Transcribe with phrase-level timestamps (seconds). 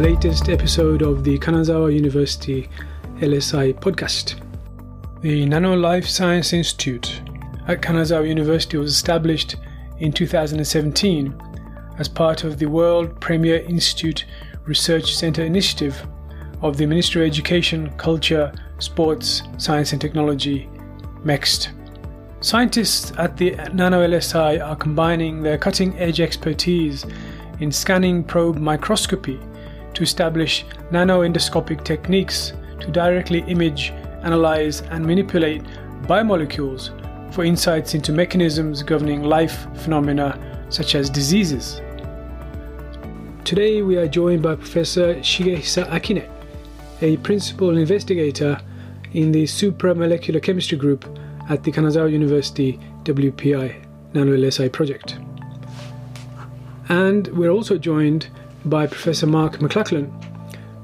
[0.00, 2.70] the latest episode of the Kanazawa University
[3.16, 4.40] LSI podcast.
[5.20, 7.20] The Nano Life Science Institute
[7.68, 9.56] at Kanazawa University was established
[9.98, 11.38] in 2017
[11.98, 14.24] as part of the World Premier Institute
[14.64, 16.02] Research Center initiative
[16.62, 20.66] of the Ministry of Education, Culture, Sports, Science and Technology,
[21.24, 21.72] MEXT.
[22.40, 27.04] Scientists at the Nano LSI are combining their cutting edge expertise
[27.58, 29.38] in scanning probe microscopy
[30.00, 33.90] to establish nanoendoscopic techniques to directly image,
[34.22, 35.62] analyze, and manipulate
[36.04, 36.88] biomolecules
[37.34, 40.38] for insights into mechanisms governing life phenomena
[40.70, 41.82] such as diseases.
[43.44, 46.26] Today we are joined by Professor Shigehisa Akine,
[47.02, 48.58] a principal investigator
[49.12, 51.04] in the supramolecular chemistry group
[51.50, 53.84] at the Kanazawa University WPI
[54.14, 55.18] Nano LSI project.
[56.88, 58.28] And we're also joined
[58.64, 60.10] by Professor Mark McLachlan,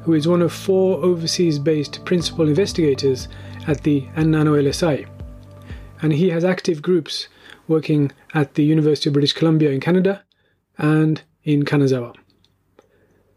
[0.02, 3.28] who is one of four overseas based principal investigators
[3.66, 5.08] at the Nano LSI.
[6.02, 7.28] And he has active groups
[7.68, 10.24] working at the University of British Columbia in Canada
[10.78, 12.14] and in Kanazawa.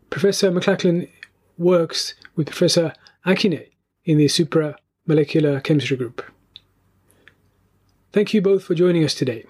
[0.09, 1.09] Professor McLachlan
[1.57, 2.93] works with Professor
[3.25, 3.67] Akine
[4.05, 6.23] in the supramolecular chemistry group.
[8.11, 9.45] Thank you both for joining us today.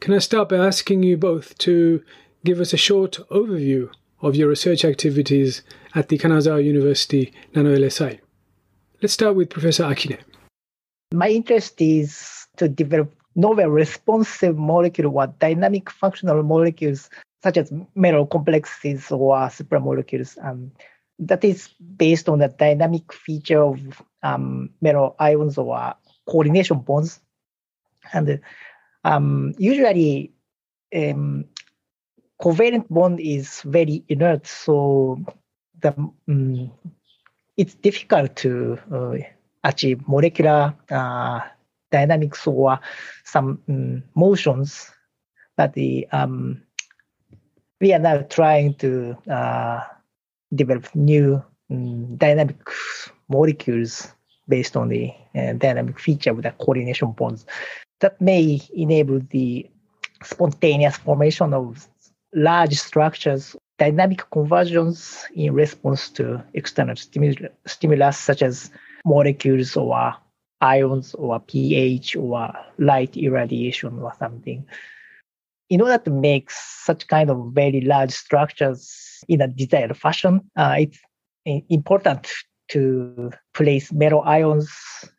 [0.00, 2.02] Can I start by asking you both to
[2.46, 3.90] give us a short overview
[4.22, 5.62] of your research activities
[5.96, 8.20] at the Kanazawa University Nano LSI?
[9.02, 10.18] Let's start with Professor Akine.
[11.12, 17.10] My interest is to develop novel responsive molecules or dynamic functional molecules
[17.42, 20.38] such as metal complexes or supramolecules.
[20.42, 20.70] Um,
[21.18, 25.94] that is based on the dynamic feature of um, metal ions or
[26.28, 27.20] coordination bonds.
[28.12, 28.40] And
[29.04, 30.32] um, usually,
[30.94, 31.46] um,
[32.40, 35.18] covalent bond is very inert, so
[35.80, 35.92] the
[36.28, 36.70] um,
[37.56, 39.16] it's difficult to uh,
[39.64, 41.40] achieve molecular uh,
[41.90, 42.78] dynamics or
[43.24, 44.90] some um, motions.
[45.56, 46.62] But the um,
[47.80, 49.80] we are now trying to uh,
[50.54, 52.58] develop new um, dynamic
[53.28, 54.12] molecules
[54.48, 57.46] based on the uh, dynamic feature of the coordination bonds
[58.00, 59.68] that may enable the
[60.22, 61.88] spontaneous formation of
[62.34, 68.70] large structures, dynamic conversions in response to external stimul- stimulus such as
[69.04, 70.14] molecules or
[70.60, 74.66] ions or pH or light irradiation or something.
[75.68, 80.76] In order to make such kind of very large structures in a desired fashion, uh,
[80.78, 80.98] it's
[81.68, 82.28] important
[82.68, 84.70] to place metal ions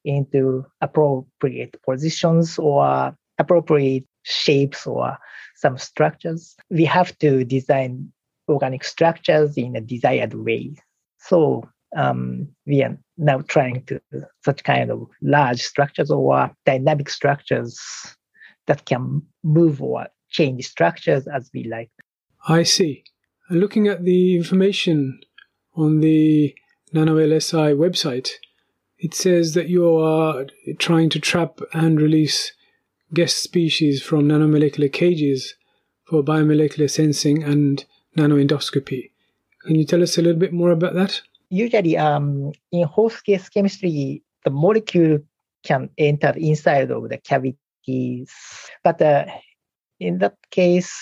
[0.04, 5.18] into appropriate positions or appropriate shapes or
[5.56, 6.56] some structures.
[6.70, 8.12] We have to design
[8.48, 10.76] organic structures in a desired way.
[11.20, 14.02] So um, we are now trying to
[14.44, 17.80] such kind of large structures or dynamic structures
[18.68, 21.90] that can move or change structures as we like.
[22.48, 23.04] I see.
[23.50, 25.22] Looking at the information
[25.76, 26.54] on the
[26.92, 28.30] Nano LSI website,
[29.00, 30.46] it says that you are
[30.80, 32.52] trying to trap and release
[33.14, 35.56] guest species from nanomolecular cages
[36.06, 37.86] for biomolecular sensing and
[38.18, 39.12] nanoendoscopy.
[39.62, 41.22] Can you tell us a little bit more about that?
[41.50, 45.20] Usually, um, in host guest chemistry, the molecule
[45.64, 48.32] can enter inside of the cavities,
[48.84, 49.26] but uh,
[50.00, 50.94] in that case,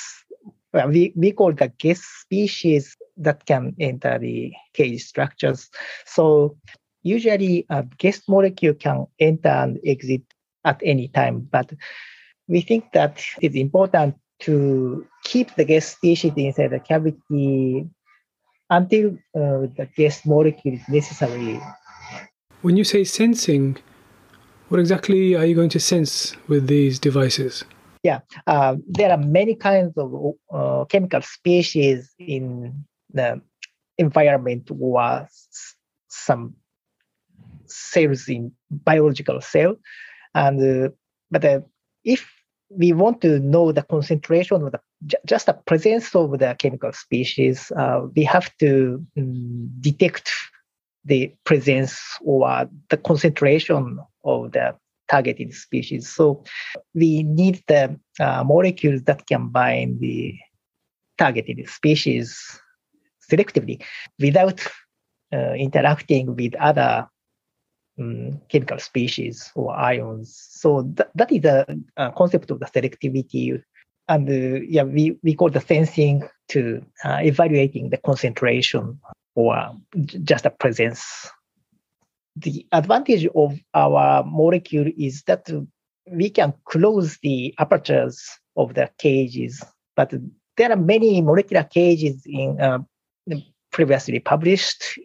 [0.73, 5.69] well, we, we call the guest species that can enter the cage structures.
[6.05, 6.57] So
[7.03, 10.23] usually a guest molecule can enter and exit
[10.65, 11.71] at any time, but
[12.47, 17.87] we think that it's important to keep the guest species inside the cavity
[18.69, 21.61] until uh, the guest molecule is necessary.
[22.61, 23.77] When you say sensing,
[24.69, 27.63] what exactly are you going to sense with these devices?
[28.03, 33.41] Yeah, uh, there are many kinds of uh, chemical species in the
[33.97, 35.27] environment or
[36.07, 36.55] some
[37.65, 39.75] cells in biological cell.
[40.35, 40.89] And uh,
[41.31, 41.61] but uh,
[42.03, 42.29] if
[42.69, 44.79] we want to know the concentration of the
[45.25, 50.31] just the presence of the chemical species, uh, we have to um, detect
[51.05, 54.75] the presence or the concentration of the
[55.09, 56.09] targeted species.
[56.09, 56.43] So
[56.93, 60.33] we need the uh, molecules that can bind the
[61.17, 62.59] targeted species
[63.31, 63.83] selectively
[64.19, 64.65] without
[65.33, 67.07] uh, interacting with other
[67.99, 70.35] um, chemical species or ions.
[70.51, 73.61] So th- that is the uh, concept of the selectivity
[74.07, 78.99] and uh, yeah, we, we call the sensing to uh, evaluating the concentration
[79.33, 79.75] or
[80.23, 81.29] just a presence.
[82.35, 85.49] The advantage of our molecule is that
[86.11, 88.21] we can close the apertures
[88.57, 89.63] of the cages,
[89.95, 90.13] but
[90.57, 92.79] there are many molecular cages in uh,
[93.71, 94.99] previously published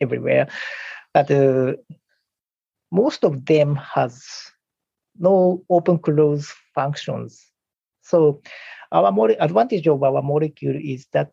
[0.00, 0.48] everywhere,
[1.12, 1.74] but uh,
[2.94, 4.24] most of them has
[5.18, 7.50] no open close functions.
[8.02, 8.42] So
[8.92, 11.32] our mo- advantage of our molecule is that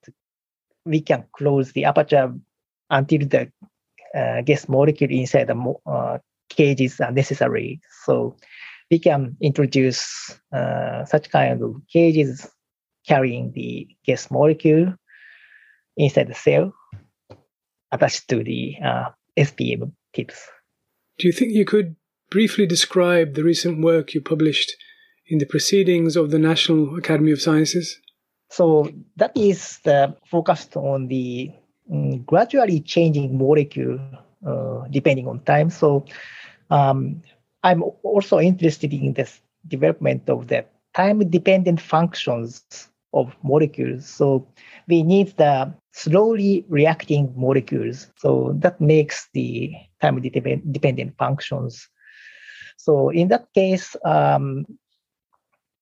[0.86, 2.34] we can close the aperture
[2.90, 3.52] until the
[4.16, 6.20] uh, guest molecule inside the mo- uh,
[6.50, 7.82] cages are necessary.
[8.06, 8.38] So
[8.92, 12.50] we can introduce uh, such kind of cages
[13.08, 14.94] carrying the guest molecule
[15.98, 16.74] inside the cell
[17.92, 20.48] attached to the uh, SPM tips.
[21.22, 21.96] Do you think you could
[22.32, 24.76] briefly describe the recent work you published
[25.28, 28.00] in the Proceedings of the National Academy of Sciences?
[28.50, 29.80] So that is
[30.26, 31.52] focused on the
[31.92, 34.00] um, gradually changing molecule
[34.48, 35.70] uh, depending on time.
[35.70, 36.06] So
[36.72, 37.22] um,
[37.62, 39.32] I'm also interested in the
[39.68, 40.66] development of the
[40.96, 42.64] time-dependent functions
[43.14, 44.08] of molecules.
[44.08, 44.48] So
[44.88, 48.08] we need the slowly reacting molecules.
[48.18, 51.88] So that makes the time-dependent functions.
[52.78, 54.66] So in that case, um,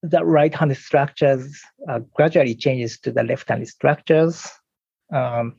[0.01, 4.47] the right-hand structures uh, gradually changes to the left-hand structures
[5.13, 5.55] um,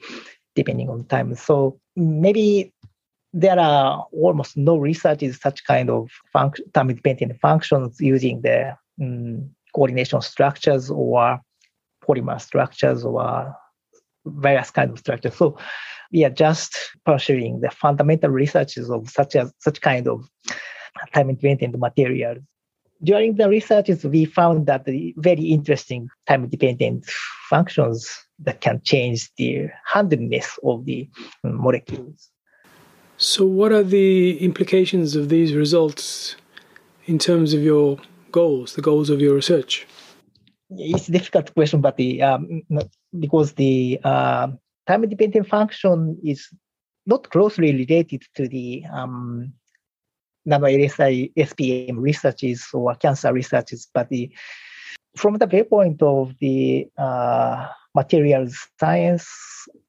[0.54, 1.34] depending on time.
[1.34, 2.72] So maybe
[3.32, 10.90] there are almost no research such kind of time-dependent functions using the um, coordination structures
[10.90, 11.40] or
[12.04, 13.54] polymer structures or
[14.24, 15.34] various kinds of structures.
[15.34, 15.56] So
[16.12, 20.28] we are just pursuing the fundamental researches of such as such kind of
[21.14, 22.42] time-dependent materials.
[23.02, 27.06] During the researches, we found that the very interesting time-dependent
[27.48, 31.08] functions that can change the handedness of the
[31.42, 32.30] molecules.
[33.16, 36.36] So, what are the implications of these results
[37.06, 37.98] in terms of your
[38.32, 39.86] goals, the goals of your research?
[40.70, 42.62] It's a difficult question, but the um,
[43.18, 44.48] because the uh,
[44.86, 46.48] time-dependent function is
[47.06, 49.52] not closely related to the um,
[50.44, 54.30] nano-LSI SPM researches or cancer researches, but the,
[55.16, 59.28] from the viewpoint of the uh, materials science,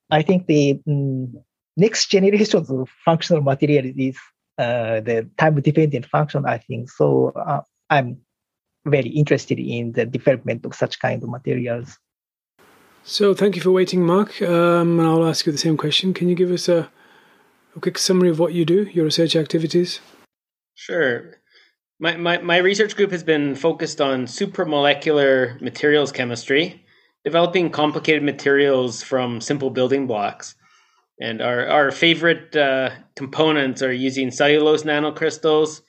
[0.09, 1.33] I think the um,
[1.77, 4.17] next generation of functional material is
[4.57, 6.89] uh, the time-dependent function, I think.
[6.89, 8.17] So uh, I'm
[8.85, 11.97] very interested in the development of such kind of materials.
[13.03, 14.41] So thank you for waiting, Mark.
[14.41, 16.13] Um, and I'll ask you the same question.
[16.13, 16.89] Can you give us a,
[17.75, 19.99] a quick summary of what you do, your research activities?
[20.75, 21.35] Sure.
[21.99, 26.85] My, my, my research group has been focused on supramolecular materials chemistry,
[27.23, 30.55] developing complicated materials from simple building blocks.
[31.19, 35.81] And our, our favorite uh, components are using cellulose nanocrystals,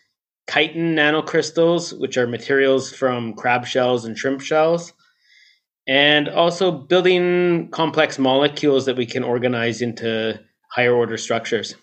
[0.50, 4.92] chitin nanocrystals, which are materials from crab shells and shrimp shells,
[5.87, 10.39] and also building complex molecules that we can organize into
[10.70, 11.74] higher order structures.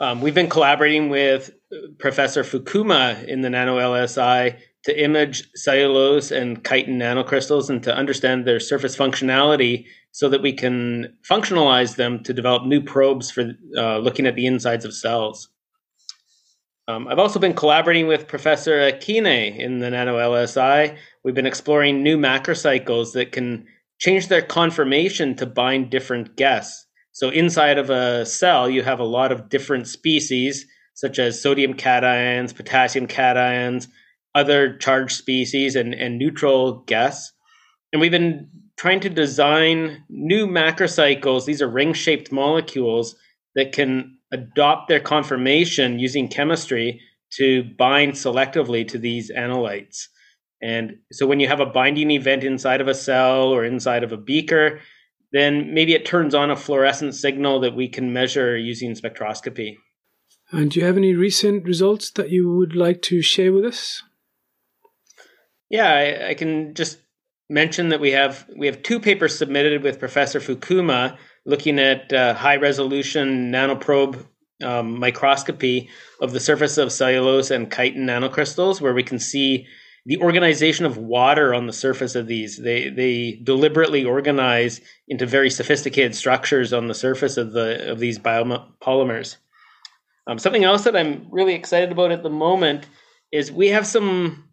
[0.00, 1.50] Um, we've been collaborating with
[1.98, 8.46] Professor Fukuma in the Nano LSI to image cellulose and chitin nanocrystals and to understand
[8.46, 13.98] their surface functionality so that we can functionalize them to develop new probes for uh,
[13.98, 15.48] looking at the insides of cells.
[16.88, 20.96] Um, I've also been collaborating with Professor Akine in the Nano LSI.
[21.22, 23.66] We've been exploring new macrocycles that can
[23.98, 26.86] change their conformation to bind different guests.
[27.12, 30.64] So inside of a cell, you have a lot of different species,
[30.94, 33.88] such as sodium cations, potassium cations,
[34.34, 37.34] other charged species, and, and neutral guests.
[37.92, 41.44] And we've been trying to design new macrocycles.
[41.44, 43.14] These are ring shaped molecules
[43.54, 50.06] that can adopt their conformation using chemistry to bind selectively to these analytes.
[50.62, 54.12] And so when you have a binding event inside of a cell or inside of
[54.12, 54.80] a beaker,
[55.32, 59.76] then maybe it turns on a fluorescent signal that we can measure using spectroscopy.
[60.50, 64.02] And do you have any recent results that you would like to share with us?
[65.68, 66.98] Yeah, I, I can just
[67.50, 72.34] mention that we have we have two papers submitted with Professor Fukuma looking at uh,
[72.34, 74.24] high resolution nanoprobe
[74.62, 75.88] um, microscopy
[76.20, 79.66] of the surface of cellulose and chitin nanocrystals, where we can see
[80.06, 82.56] the organization of water on the surface of these.
[82.56, 88.18] They they deliberately organize into very sophisticated structures on the surface of the of these
[88.18, 89.36] biopolymers.
[90.26, 92.86] Um, something else that I'm really excited about at the moment
[93.32, 94.44] is we have some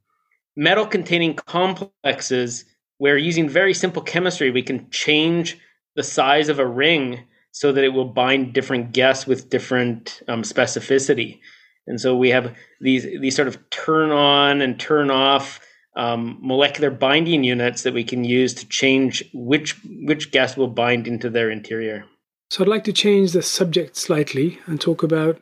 [0.55, 2.65] metal containing complexes
[2.97, 5.57] where using very simple chemistry, we can change
[5.95, 10.41] the size of a ring so that it will bind different guests with different um,
[10.41, 11.39] specificity.
[11.87, 15.59] And so we have these these sort of turn on and turn off
[15.95, 21.07] um, molecular binding units that we can use to change which which guest will bind
[21.07, 22.05] into their interior.
[22.49, 25.39] So I'd like to change the subject slightly and talk about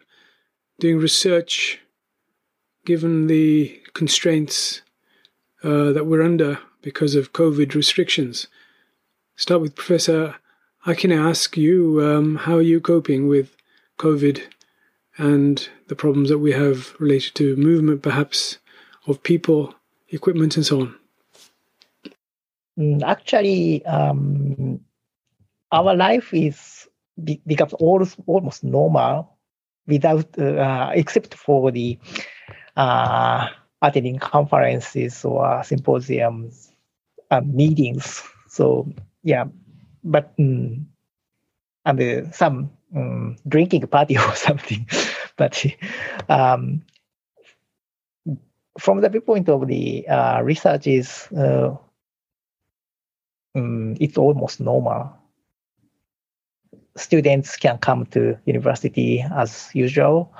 [0.79, 1.79] doing research
[2.85, 4.81] given the constraints
[5.63, 8.47] uh, that we're under because of COVID restrictions.
[9.35, 10.35] Start with Professor.
[10.85, 13.55] I can ask you, um, how are you coping with
[13.99, 14.41] COVID
[15.17, 18.57] and the problems that we have related to movement, perhaps,
[19.07, 19.73] of people,
[20.09, 20.95] equipment, and so on?
[22.77, 24.81] Mm, actually, um,
[25.71, 26.89] our life is
[27.45, 29.37] becomes almost, normal
[29.87, 31.97] without, uh, except for the
[32.75, 33.47] uh,
[33.81, 36.71] attending conferences or symposiums
[37.29, 38.23] and meetings.
[38.49, 38.91] So
[39.23, 39.45] yeah,
[40.03, 40.87] but um,
[41.85, 44.87] and uh, some um, drinking party or something.
[45.37, 45.65] but
[46.29, 46.81] um,
[48.79, 51.75] from the viewpoint of the uh, research is uh,
[53.55, 55.13] um, it's almost normal.
[56.95, 60.33] Students can come to university as usual,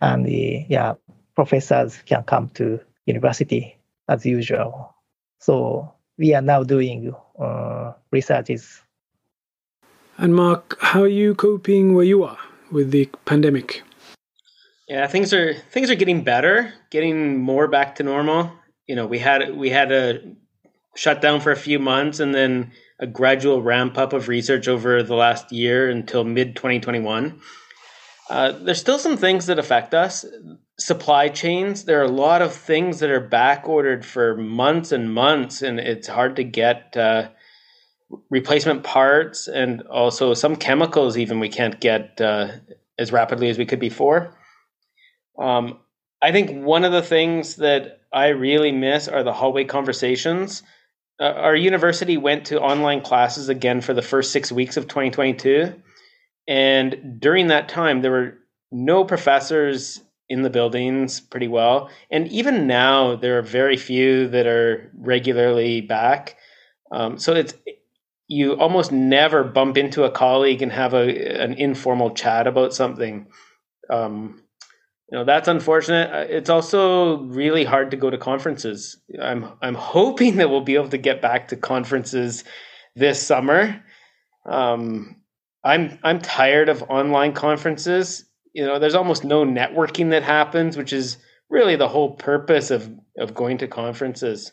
[0.00, 0.94] and the yeah
[1.34, 3.76] professors can come to university
[4.08, 4.94] as usual.
[5.40, 8.82] So we are now doing uh, researches.
[10.18, 12.38] And Mark, how are you coping where you are
[12.70, 13.82] with the pandemic?
[14.88, 18.52] Yeah, things are things are getting better, getting more back to normal.
[18.86, 20.20] You know, we had we had a
[20.94, 25.14] shutdown for a few months and then a gradual ramp up of research over the
[25.14, 27.38] last year until mid 2021.
[28.30, 30.24] Uh, there's still some things that affect us.
[30.78, 35.12] Supply chains, there are a lot of things that are back ordered for months and
[35.12, 37.28] months, and it's hard to get uh,
[38.30, 42.48] replacement parts and also some chemicals, even we can't get uh,
[42.98, 44.36] as rapidly as we could before.
[45.38, 45.78] Um,
[46.22, 50.62] I think one of the things that I really miss are the hallway conversations.
[51.20, 55.74] Uh, our university went to online classes again for the first six weeks of 2022
[56.48, 58.38] and during that time, there were
[58.70, 61.90] no professors in the buildings pretty well.
[62.10, 66.36] And even now, there are very few that are regularly back.
[66.92, 67.54] Um, so it's
[68.28, 73.26] you almost never bump into a colleague and have a an informal chat about something.
[73.88, 74.42] Um,
[75.10, 76.10] you know that's unfortunate.
[76.12, 79.00] Uh, it's also really hard to go to conferences.
[79.20, 82.42] I'm I'm hoping that we'll be able to get back to conferences
[82.96, 83.82] this summer.
[84.44, 85.16] Um,
[85.62, 88.24] I'm I'm tired of online conferences.
[88.52, 91.18] You know, there's almost no networking that happens, which is
[91.48, 94.52] really the whole purpose of of going to conferences.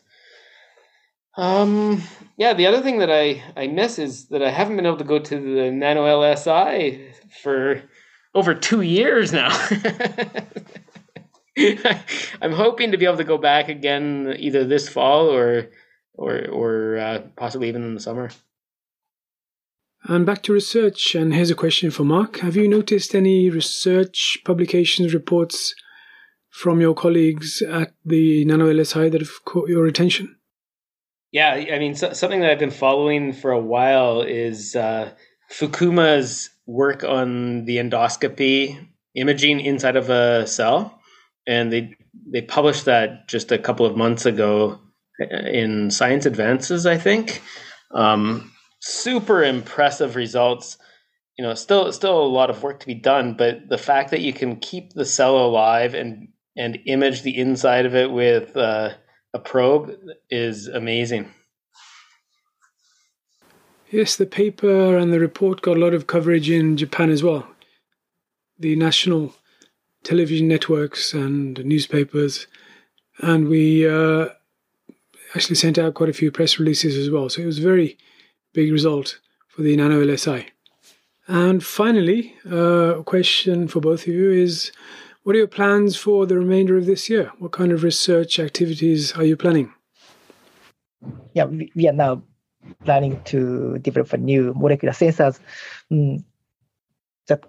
[1.36, 2.02] Um,
[2.36, 5.04] yeah, the other thing that I I miss is that I haven't been able to
[5.04, 7.12] go to the Nano LSI
[7.42, 7.82] for
[8.34, 9.48] over two years now.
[12.42, 15.70] I'm hoping to be able to go back again either this fall or
[16.14, 18.30] or or uh, possibly even in the summer.
[20.06, 22.40] And back to research, and here's a question for Mark.
[22.40, 25.74] Have you noticed any research publications, reports
[26.50, 30.36] from your colleagues at the Nano LSI that have caught your attention?
[31.34, 35.10] Yeah, I mean, so, something that I've been following for a while is uh,
[35.50, 38.78] Fukuma's work on the endoscopy
[39.16, 41.00] imaging inside of a cell,
[41.44, 41.96] and they
[42.32, 44.78] they published that just a couple of months ago
[45.18, 47.42] in Science Advances, I think.
[47.90, 50.78] Um, super impressive results.
[51.36, 54.20] You know, still still a lot of work to be done, but the fact that
[54.20, 58.90] you can keep the cell alive and and image the inside of it with uh,
[59.34, 59.98] a probe
[60.30, 61.30] is amazing.
[63.90, 67.46] Yes, the paper and the report got a lot of coverage in Japan as well.
[68.58, 69.34] The national
[70.04, 72.46] television networks and newspapers,
[73.18, 74.28] and we uh,
[75.34, 77.28] actually sent out quite a few press releases as well.
[77.28, 77.98] So it was a very
[78.52, 80.46] big result for the Nano LSI.
[81.26, 84.72] And finally, uh, a question for both of you is
[85.24, 87.32] what are your plans for the remainder of this year?
[87.38, 89.72] What kind of research activities are you planning?
[91.32, 92.22] Yeah, we, are now
[92.84, 95.40] planning to develop a new molecular sensors
[95.90, 96.24] um,
[97.26, 97.42] that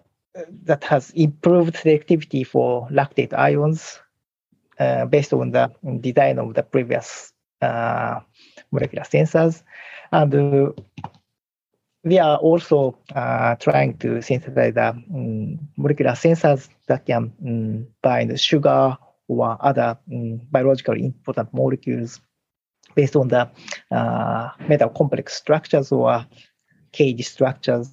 [0.63, 3.99] that has improved selectivity for lactate ions
[4.79, 8.19] uh, based on the design of the previous uh,
[8.71, 9.63] molecular sensors.
[10.11, 10.71] And uh,
[12.05, 18.39] we are also uh, trying to synthesize the um, molecular sensors that can um, bind
[18.39, 18.95] sugar
[19.27, 22.21] or other um, biologically important molecules
[22.93, 23.49] based on the
[23.91, 26.23] uh, metal complex structures or
[26.91, 27.89] cage structures.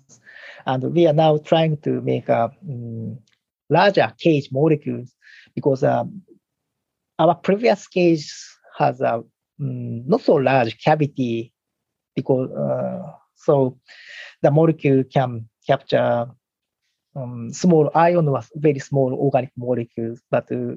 [0.66, 2.52] And we are now trying to make a
[3.71, 5.14] larger cage molecules
[5.54, 6.23] because um,
[7.19, 8.31] our previous cage
[8.78, 9.25] has a
[9.59, 11.52] not so large cavity
[12.14, 13.12] because uh,
[13.44, 13.78] so
[14.42, 16.26] the molecule can capture
[17.14, 20.20] um, small ion or very small organic molecules.
[20.30, 20.76] But uh,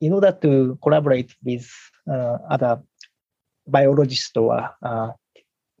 [0.00, 1.68] in order to collaborate with
[2.10, 2.82] uh, other
[3.66, 5.12] biologists or uh,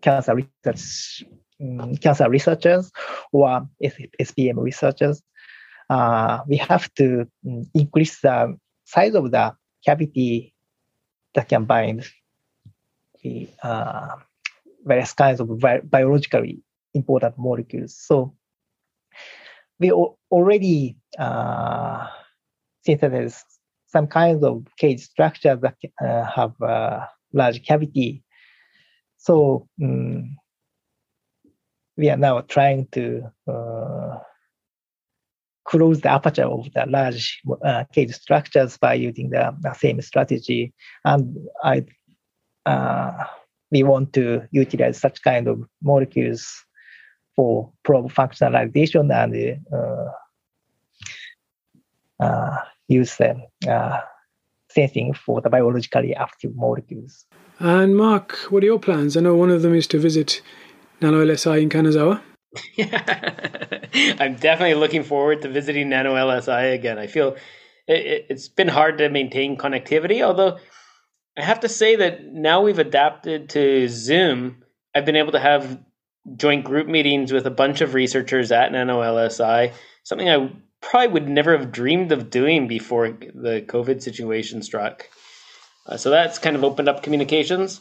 [0.00, 1.24] cancer research,
[1.60, 2.90] um, cancer researchers
[3.32, 5.22] or SPM researchers,
[5.90, 10.54] uh, we have to um, increase the size of the cavity
[11.34, 12.06] that can bind
[13.22, 14.16] the uh,
[14.84, 16.62] various kinds of bi- biologically
[16.94, 17.96] important molecules.
[17.96, 18.34] So
[19.78, 22.06] we already uh,
[23.86, 28.22] some kinds of cage structures that uh, have a large cavity.
[29.18, 30.36] So um,
[31.96, 34.18] we are now trying to uh,
[35.64, 40.72] close the aperture of the large uh, cage structures by using the, the same strategy.
[41.04, 41.84] And I,
[42.66, 43.24] uh,
[43.72, 46.64] we want to utilize such kind of molecules
[47.34, 50.12] for probe functionalization and uh,
[52.22, 52.56] uh,
[52.88, 53.98] use them uh,
[54.70, 57.24] sensing for the biologically active molecules.
[57.58, 59.16] And Mark, what are your plans?
[59.16, 60.42] I know one of them is to visit
[61.00, 62.20] Nano LSI in Kanazawa.
[64.20, 66.98] I'm definitely looking forward to visiting Nano LSI again.
[66.98, 67.36] I feel
[67.88, 70.58] it, has been hard to maintain connectivity, although
[71.36, 74.62] I have to say that now we've adapted to Zoom.
[74.94, 75.78] I've been able to have
[76.36, 79.72] joint group meetings with a bunch of researchers at NanoLSI,
[80.04, 85.08] something I probably would never have dreamed of doing before the COVID situation struck.
[85.86, 87.80] Uh, so that's kind of opened up communications.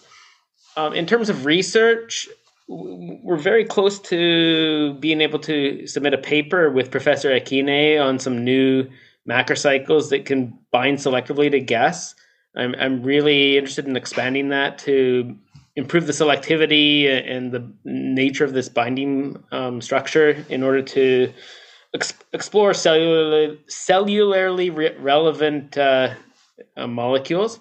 [0.78, 2.30] Um, in terms of research,
[2.68, 8.46] we're very close to being able to submit a paper with Professor Akine on some
[8.46, 8.88] new
[9.30, 12.16] macrocycles that can bind selectively to guests.
[12.56, 15.38] I'm, I'm really interested in expanding that to
[15.76, 21.34] improve the selectivity and the nature of this binding um, structure in order to
[21.94, 26.14] ex- explore cellular, cellularly re- relevant uh,
[26.76, 27.60] uh, molecules.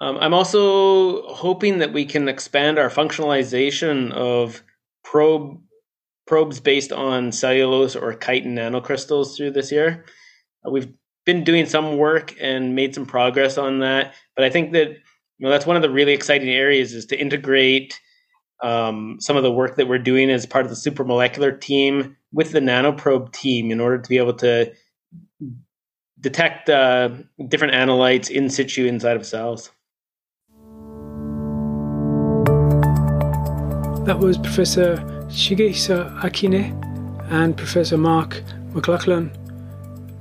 [0.00, 4.62] Um, I'm also hoping that we can expand our functionalization of
[5.04, 5.60] probe
[6.26, 10.04] probes based on cellulose or chitin nanocrystals through this year.
[10.64, 10.92] Uh, we've
[11.28, 15.44] been doing some work and made some progress on that, but I think that you
[15.44, 18.00] know that's one of the really exciting areas is to integrate
[18.62, 22.52] um, some of the work that we're doing as part of the supramolecular team with
[22.52, 24.72] the nanoprobe team in order to be able to
[26.18, 27.10] detect uh,
[27.46, 29.70] different analytes in situ inside of cells.
[34.06, 34.96] That was Professor
[35.28, 36.72] Shigehisa Akine
[37.30, 39.30] and Professor Mark McLachlan,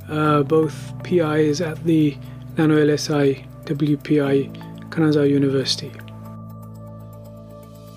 [0.09, 2.17] uh, both PIs at the
[2.57, 5.91] Nano LSI WPI Kanazawa University.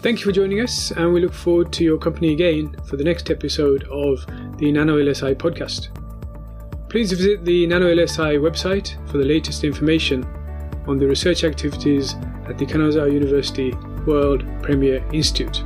[0.02, 3.04] Thank you for joining us, and we look forward to your company again for the
[3.04, 5.88] next episode of the Nano LSI podcast.
[6.88, 10.24] Please visit the Nano LSI website for the latest information
[10.86, 12.14] on the research activities
[12.48, 13.72] at the Kanazawa University
[14.06, 15.62] World Premier Institute.